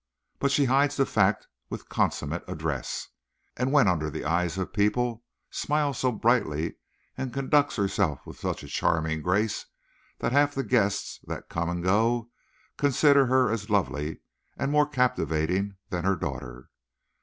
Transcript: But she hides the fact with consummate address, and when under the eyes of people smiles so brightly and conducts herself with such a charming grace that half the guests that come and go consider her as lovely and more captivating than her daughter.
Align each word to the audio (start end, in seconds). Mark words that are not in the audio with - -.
But 0.39 0.49
she 0.49 0.65
hides 0.65 0.97
the 0.97 1.05
fact 1.05 1.47
with 1.69 1.87
consummate 1.87 2.43
address, 2.47 3.09
and 3.55 3.71
when 3.71 3.87
under 3.87 4.09
the 4.09 4.25
eyes 4.25 4.57
of 4.57 4.73
people 4.73 5.23
smiles 5.51 5.99
so 5.99 6.11
brightly 6.11 6.77
and 7.15 7.31
conducts 7.31 7.75
herself 7.75 8.25
with 8.25 8.39
such 8.39 8.63
a 8.63 8.67
charming 8.67 9.21
grace 9.21 9.67
that 10.17 10.31
half 10.31 10.55
the 10.55 10.63
guests 10.63 11.19
that 11.27 11.49
come 11.49 11.69
and 11.69 11.83
go 11.83 12.31
consider 12.77 13.27
her 13.27 13.51
as 13.51 13.69
lovely 13.69 14.21
and 14.57 14.71
more 14.71 14.87
captivating 14.89 15.75
than 15.91 16.03
her 16.03 16.15
daughter. 16.15 16.71